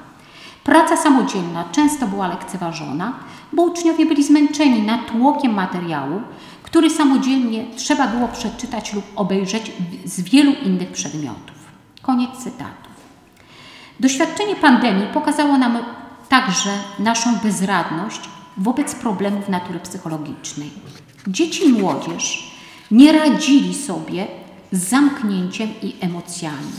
[0.64, 3.14] Praca samodzielna często była lekceważona,
[3.54, 6.22] bo uczniowie byli zmęczeni natłokiem materiału,
[6.64, 9.72] który samodzielnie trzeba było przeczytać lub obejrzeć
[10.06, 11.56] z wielu innych przedmiotów.
[12.02, 12.92] Koniec cytatów.
[14.00, 15.78] Doświadczenie pandemii pokazało nam
[16.30, 18.22] także naszą bezradność
[18.58, 20.72] wobec problemów natury psychologicznej.
[21.28, 22.52] Dzieci i młodzież
[22.92, 24.28] nie radzili sobie
[24.72, 26.72] z zamknięciem i emocjami.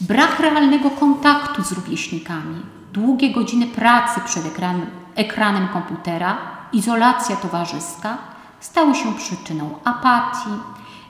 [0.00, 6.38] Brak realnego kontaktu z rówieśnikami, długie godziny pracy przed ekranem, ekranem komputera,
[6.72, 8.18] izolacja towarzyska
[8.60, 10.50] stały się przyczyną apatii,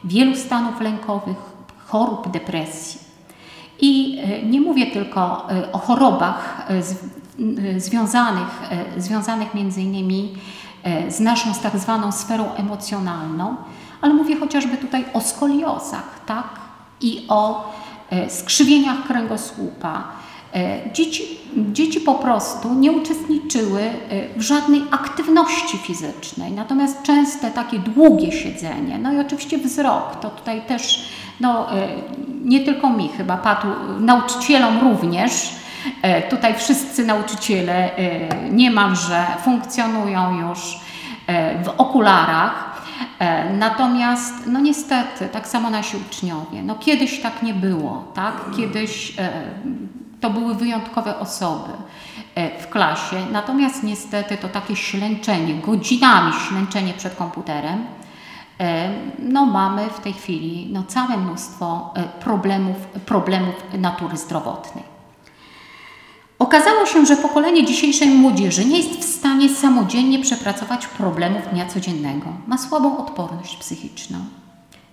[0.04, 1.36] wielu stanów lękowych,
[1.86, 3.00] chorób, depresji.
[3.80, 8.62] I e, nie mówię tylko e, o chorobach e, związanych,
[8.96, 10.34] związanych między innymi
[11.08, 13.56] z naszą tak zwaną sferą emocjonalną,
[14.02, 16.46] ale mówię chociażby tutaj o skoliozach, tak?
[17.00, 17.72] I o
[18.28, 20.04] skrzywieniach kręgosłupa,
[20.54, 23.92] E, dzieci, dzieci po prostu nie uczestniczyły e,
[24.36, 30.62] w żadnej aktywności fizycznej, natomiast częste takie długie siedzenie, no i oczywiście wzrok, to tutaj
[30.62, 31.08] też
[31.40, 31.88] no, e,
[32.44, 33.66] nie tylko mi chyba padł,
[34.00, 35.62] nauczycielom również,
[36.30, 37.90] tutaj wszyscy nauczyciele
[38.50, 40.80] niemalże funkcjonują już
[41.64, 42.71] w okularach,
[43.58, 46.62] Natomiast, no niestety, tak samo nasi uczniowie.
[46.62, 48.34] No kiedyś tak nie było, tak?
[48.56, 49.14] Kiedyś
[50.22, 51.70] to były wyjątkowe osoby
[52.34, 57.84] e, w klasie, natomiast niestety to takie ślęczenie, godzinami ślęczenie przed komputerem,
[58.60, 64.91] e, no mamy w tej chwili no całe mnóstwo e, problemów, problemów natury zdrowotnej.
[66.42, 72.26] Okazało się, że pokolenie dzisiejszej młodzieży nie jest w stanie samodzielnie przepracować problemów dnia codziennego.
[72.46, 74.18] Ma słabą odporność psychiczną.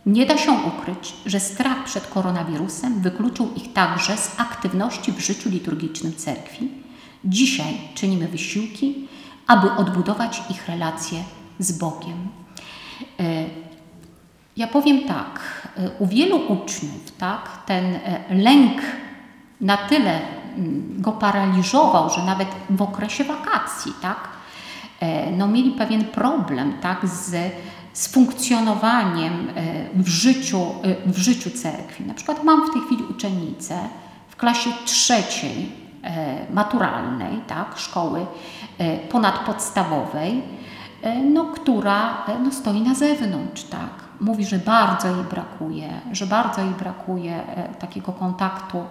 [0.06, 5.50] Nie da się ukryć, że strach przed koronawirusem wykluczył ich także z aktywności w życiu
[5.50, 6.70] liturgicznym cerkwi.
[7.26, 9.08] Dzisiaj czynimy wysiłki,
[9.48, 11.24] aby odbudować ich relacje
[11.60, 12.28] z Bogiem.
[13.20, 13.46] E,
[14.58, 18.82] ja powiem tak, e, u wielu uczniów tak, ten e, lęk
[19.62, 20.39] na tyle
[20.98, 24.30] go paraliżował, że nawet w okresie wakacji tak,
[25.38, 27.36] no, mieli pewien problem tak, z
[28.00, 29.54] z funkcjonowaniem e,
[29.94, 32.04] w życiu, e, w życiu cerkwi.
[32.04, 33.80] Na przykład mam w tej chwili uczennicę
[34.30, 35.72] w klasie trzeciej
[36.04, 38.26] e, maturalnej, tak, szkoły
[39.10, 40.42] ponadpodstawowej,
[41.34, 44.09] no, która no, stoi na zewnątrz, tak.
[44.22, 47.44] Mówi, że bardzo jej brakuje, że bardzo jej brakuje
[47.80, 48.84] takiego kontaktu,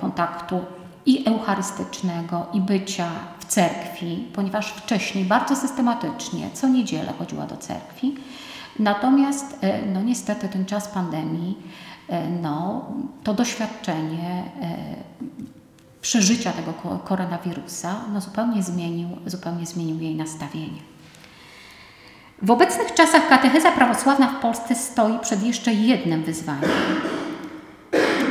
[0.00, 0.60] kontaktu
[1.06, 8.14] i eucharystycznego, i bycia w cerkwi, ponieważ wcześniej bardzo systematycznie co niedzielę chodziła do cerkwi.
[8.78, 11.58] Natomiast e, no niestety ten czas pandemii,
[12.08, 12.86] e, no,
[13.24, 14.76] to doświadczenie e,
[16.00, 16.72] przeżycia tego
[17.04, 20.91] koronawirusa no, zupełnie, zmienił, zupełnie zmienił jej nastawienie.
[22.42, 26.70] W obecnych czasach katecheza prawosławna w Polsce stoi przed jeszcze jednym wyzwaniem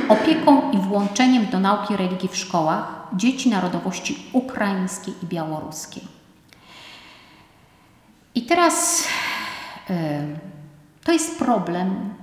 [0.09, 6.03] opieką i włączeniem do nauki religii w szkołach dzieci narodowości ukraińskiej i białoruskiej.
[8.35, 9.07] I teraz
[11.03, 12.13] to jest problem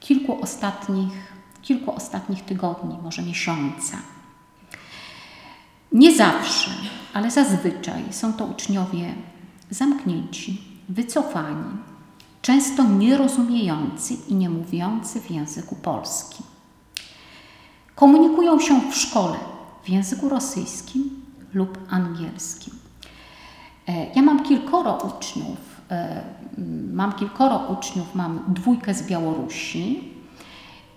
[0.00, 1.32] kilku ostatnich,
[1.62, 3.96] kilku ostatnich tygodni, może miesiąca.
[5.92, 6.70] Nie zawsze,
[7.14, 9.14] ale zazwyczaj są to uczniowie
[9.70, 11.76] zamknięci, wycofani,
[12.42, 16.46] często nierozumiejący i nie mówiący w języku polskim.
[17.94, 19.36] Komunikują się w szkole
[19.84, 21.24] w języku rosyjskim
[21.54, 22.74] lub angielskim.
[23.88, 25.58] E, ja mam kilkoro uczniów
[25.90, 26.22] e,
[26.92, 30.14] mam kilkoro uczniów, mam dwójkę z Białorusi,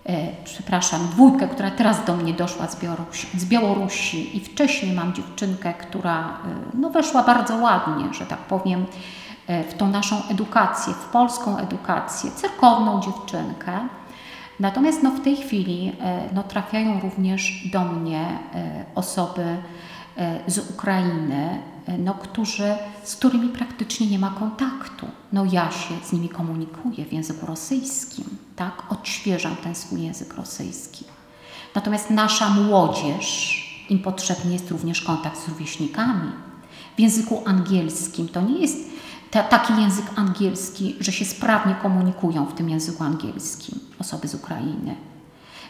[0.06, 5.14] e, przepraszam, dwójkę, która teraz do mnie doszła z Białorusi, z Białorusi i wcześniej mam
[5.14, 6.38] dziewczynkę, która
[6.74, 8.86] no, weszła bardzo ładnie, że tak powiem,
[9.70, 13.72] w tą naszą edukację, w polską edukację, cerkowną dziewczynkę.
[14.60, 15.92] Natomiast no, w tej chwili
[16.34, 18.38] no, trafiają również do mnie
[18.94, 19.56] osoby
[20.46, 22.74] z Ukrainy, E, no, którzy,
[23.04, 25.06] z którymi praktycznie nie ma kontaktu.
[25.32, 28.24] No ja się z nimi komunikuję w języku rosyjskim,
[28.56, 28.92] tak?
[28.92, 31.04] Odświeżam ten swój język rosyjski.
[31.74, 36.30] Natomiast nasza młodzież, im potrzebny jest również kontakt z rówieśnikami.
[36.96, 38.76] W języku angielskim to nie jest
[39.32, 44.96] ta, taki język angielski, że się sprawnie komunikują w tym języku angielskim osoby z Ukrainy.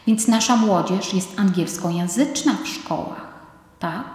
[0.07, 3.33] Więc nasza młodzież jest angielskojęzyczna w szkołach,
[3.79, 4.05] tak?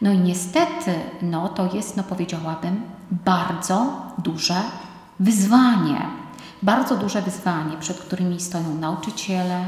[0.00, 4.62] No i niestety, no to jest, no powiedziałabym, bardzo duże
[5.20, 6.06] wyzwanie.
[6.62, 9.64] Bardzo duże wyzwanie, przed którymi stoją nauczyciele,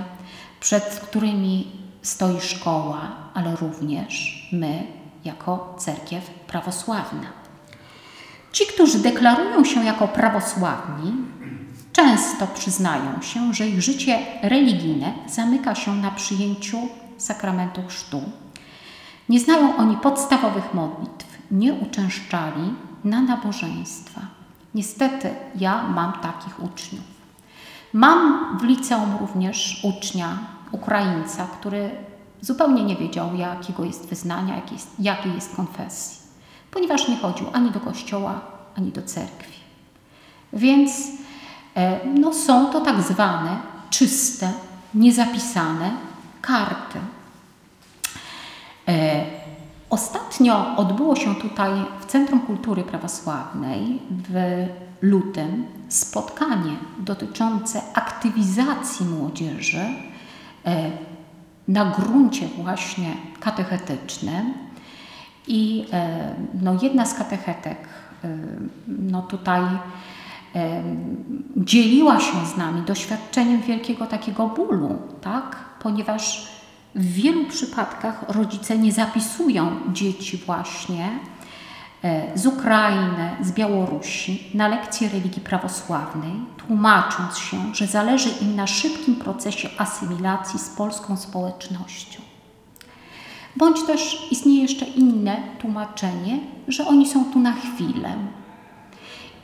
[0.60, 3.00] przed którymi stoi szkoła,
[3.34, 4.86] ale również my,
[5.24, 7.43] jako cerkiew prawosławna.
[8.54, 11.12] Ci, którzy deklarują się jako prawosławni,
[11.92, 16.78] często przyznają się, że ich życie religijne zamyka się na przyjęciu
[17.18, 18.22] sakramentu chrztu
[19.28, 22.74] nie znają oni podstawowych modlitw, nie uczęszczali
[23.04, 24.20] na nabożeństwa.
[24.74, 27.04] Niestety ja mam takich uczniów.
[27.92, 30.38] Mam w liceum również ucznia,
[30.72, 31.90] Ukraińca, który
[32.40, 36.23] zupełnie nie wiedział, jakiego jest wyznania, jakiej jest, jakiej jest konfesji,
[36.74, 38.40] ponieważ nie chodził ani do kościoła,
[38.78, 39.58] ani do cerkwi.
[40.52, 40.90] Więc
[41.76, 43.56] e, no, są to tak zwane
[43.90, 44.52] czyste,
[44.94, 45.90] niezapisane
[46.40, 46.98] karty,
[48.88, 49.24] E,
[49.90, 51.70] ostatnio odbyło się tutaj
[52.00, 54.66] w Centrum Kultury Prawosławnej w
[55.00, 59.84] lutym spotkanie dotyczące aktywizacji młodzieży
[60.66, 60.90] e,
[61.68, 64.54] na gruncie właśnie katechetycznym.
[65.48, 67.88] I e, no, jedna z katechetek
[68.88, 69.62] no, tutaj
[71.56, 75.56] dzieliła się z nami doświadczeniem wielkiego takiego bólu, tak?
[75.80, 76.48] ponieważ
[76.94, 81.18] w wielu przypadkach rodzice nie zapisują dzieci właśnie
[82.02, 88.66] e, z Ukrainy, z Białorusi na lekcje religii prawosławnej, tłumacząc się, że zależy im na
[88.66, 92.33] szybkim procesie asymilacji z polską społecznością.
[93.56, 96.38] Bądź też istnieje jeszcze inne tłumaczenie,
[96.68, 98.14] że oni są tu na chwilę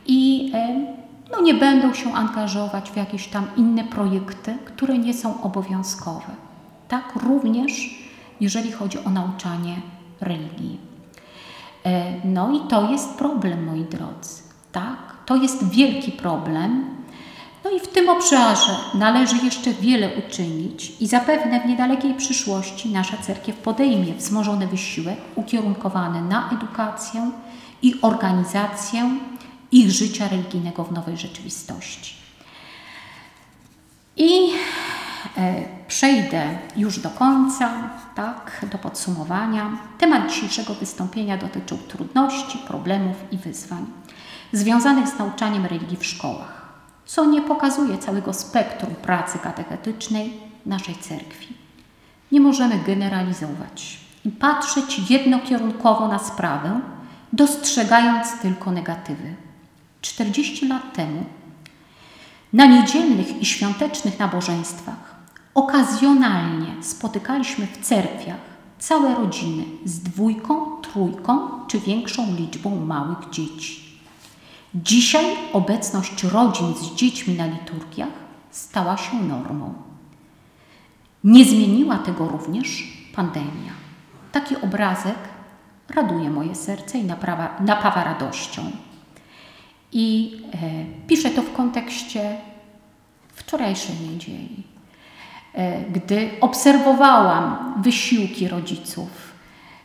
[0.07, 0.95] i e,
[1.31, 6.51] no, nie będą się angażować w jakieś tam inne projekty, które nie są obowiązkowe
[6.91, 7.95] tak również
[8.41, 9.75] jeżeli chodzi o nauczanie
[10.21, 10.79] religii.
[11.85, 14.43] E, no i to jest problem, moi drodzy.
[14.71, 14.97] Tak?
[15.25, 16.85] To jest wielki problem.
[17.63, 23.17] No i w tym obszarze należy jeszcze wiele uczynić i zapewne w niedalekiej przyszłości nasza
[23.17, 27.31] cerkiew podejmie wzmożony wysiłek ukierunkowany na edukację
[27.81, 29.17] i organizację
[29.71, 32.15] ich życia religijnego w nowej rzeczywistości.
[34.17, 34.51] I
[35.37, 39.77] E, przejdę już do końca, tak, do podsumowania.
[39.97, 43.85] Temat dzisiejszego wystąpienia dotyczył trudności, problemów i wyzwań
[44.53, 46.60] związanych z nauczaniem religii w szkołach,
[47.11, 50.33] co nie pokazuje całego spektrum pracy katechetycznej
[50.65, 51.53] naszej cerkwi.
[52.31, 56.81] Nie możemy generalizować i patrzeć jednokierunkowo na sprawę,
[57.33, 59.35] dostrzegając tylko negatywy.
[60.01, 61.25] 40 lat temu
[62.53, 65.15] na niedzielnych i świątecznych nabożeństwach
[65.55, 68.39] Okazjonalnie spotykaliśmy w cerkwiach
[68.79, 73.80] całe rodziny z dwójką, trójką czy większą liczbą małych dzieci.
[74.75, 78.09] Dzisiaj obecność rodzin z dziećmi na liturgiach
[78.51, 79.73] stała się normą.
[81.23, 82.83] Nie zmieniła tego również
[83.15, 83.71] pandemia.
[84.31, 85.17] Taki obrazek
[85.89, 88.61] raduje moje serce i naprawa, napawa radością.
[89.91, 90.57] I e,
[91.07, 92.37] piszę to w kontekście
[93.33, 94.63] wczorajszej niedzieli.
[95.53, 99.09] E, gdy obserwowałam wysiłki rodziców,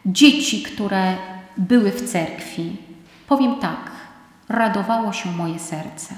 [0.07, 1.16] dzieci, które
[1.57, 2.76] były w cerkwi,
[3.28, 3.95] powiem tak,
[4.49, 6.14] radowało się moje serce.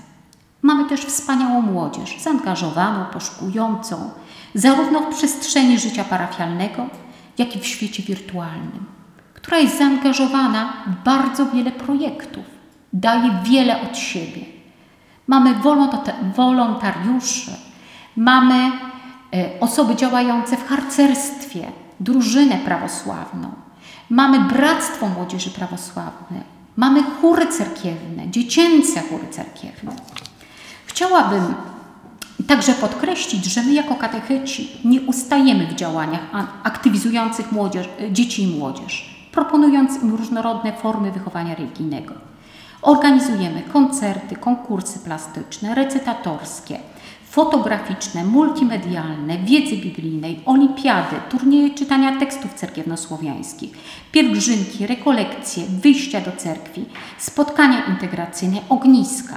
[0.62, 4.10] Mamy też wspaniałą młodzież, zaangażowaną, poszukującą,
[4.54, 6.86] zarówno w przestrzeni życia parafialnego,
[7.38, 8.86] jak i w świecie wirtualnym,
[9.34, 12.44] która jest zaangażowana w bardzo wiele projektów,
[12.92, 14.44] daje wiele od siebie.
[15.26, 15.54] Mamy
[16.34, 17.50] wolontariuszy,
[18.16, 18.72] mamy
[19.34, 23.52] E, osoby działające w harcerstwie, drużynę prawosławną.
[24.10, 26.57] Mamy Bractwo Młodzieży Prawosławnej.
[26.78, 29.92] Mamy chóry cerkiewne, dziecięce chóry cerkiewne.
[30.86, 31.54] Chciałabym
[32.46, 36.20] także podkreślić, że my jako katecheci nie ustajemy w działaniach
[36.62, 42.14] aktywizujących młodzież, dzieci i młodzież, proponując im różnorodne formy wychowania religijnego.
[42.82, 46.78] Organizujemy koncerty, konkursy plastyczne, recytatorskie,
[47.30, 53.70] fotograficzne, multimedialne, wiedzy biblijnej, olimpiady, turnieje czytania tekstów cerkiewnosłowiańskich,
[54.12, 56.86] pielgrzymki, rekolekcje, wyjścia do cerkwi,
[57.18, 59.36] spotkania integracyjne, ogniska.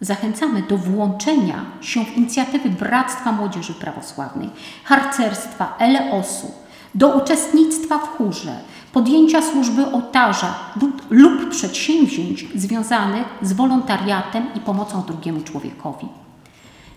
[0.00, 4.50] Zachęcamy do włączenia się w inicjatywy Bractwa Młodzieży Prawosławnej,
[4.84, 6.52] harcerstwa, eleosu,
[6.94, 8.60] do uczestnictwa w chórze,
[8.92, 16.08] podjęcia służby ołtarza lub, lub przedsięwzięć związanych z wolontariatem i pomocą drugiemu człowiekowi.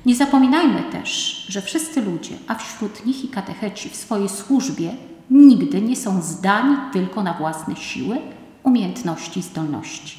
[0.05, 4.95] Nie zapominajmy też, że wszyscy ludzie, a wśród nich i katecheci w swojej służbie
[5.29, 8.17] nigdy nie są zdani tylko na własne siły,
[8.63, 10.17] umiejętności i zdolności.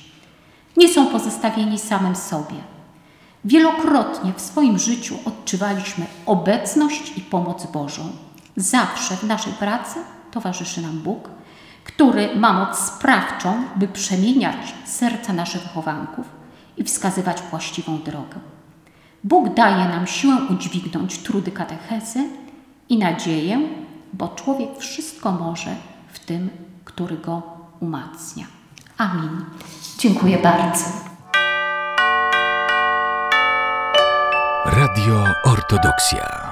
[0.76, 2.56] Nie są pozostawieni samym sobie.
[3.44, 8.02] Wielokrotnie w swoim życiu odczuwaliśmy obecność i pomoc Bożą.
[8.56, 9.98] Zawsze w naszej pracy
[10.30, 11.28] towarzyszy nam Bóg,
[11.84, 16.26] który ma moc sprawczą, by przemieniać serca naszych wychowanków
[16.76, 18.51] i wskazywać właściwą drogę.
[19.24, 22.28] Bóg daje nam siłę udźwignąć trudy katechezy
[22.88, 23.68] i nadzieję,
[24.12, 25.76] bo człowiek wszystko może
[26.12, 26.50] w tym,
[26.84, 27.42] który go
[27.80, 28.44] umacnia.
[28.98, 29.44] Amin.
[29.98, 30.84] Dziękuję bardzo.
[34.66, 36.51] Radio Ortodoksja.